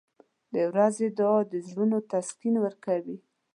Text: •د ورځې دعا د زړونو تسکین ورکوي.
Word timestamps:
•د 0.53 0.55
ورځې 0.69 1.07
دعا 1.17 1.39
د 1.51 1.53
زړونو 1.67 1.97
تسکین 2.11 2.55
ورکوي. 2.65 3.17